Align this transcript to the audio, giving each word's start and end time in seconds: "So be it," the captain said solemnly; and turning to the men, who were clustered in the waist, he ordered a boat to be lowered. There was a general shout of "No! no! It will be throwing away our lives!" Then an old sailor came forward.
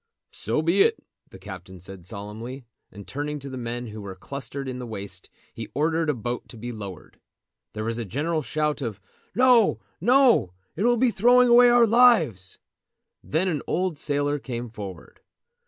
"So 0.33 0.63
be 0.63 0.81
it," 0.81 0.97
the 1.29 1.37
captain 1.37 1.79
said 1.79 2.07
solemnly; 2.07 2.65
and 2.91 3.07
turning 3.07 3.37
to 3.37 3.51
the 3.51 3.55
men, 3.59 3.85
who 3.89 4.01
were 4.01 4.15
clustered 4.15 4.67
in 4.67 4.79
the 4.79 4.87
waist, 4.87 5.29
he 5.53 5.69
ordered 5.75 6.09
a 6.09 6.15
boat 6.15 6.49
to 6.49 6.57
be 6.57 6.71
lowered. 6.71 7.19
There 7.73 7.83
was 7.83 7.99
a 7.99 8.03
general 8.03 8.41
shout 8.41 8.81
of 8.81 8.99
"No! 9.35 9.79
no! 10.01 10.53
It 10.75 10.85
will 10.85 10.97
be 10.97 11.11
throwing 11.11 11.49
away 11.49 11.69
our 11.69 11.85
lives!" 11.85 12.57
Then 13.23 13.47
an 13.47 13.61
old 13.67 13.99
sailor 13.99 14.39
came 14.39 14.69
forward. 14.71 15.19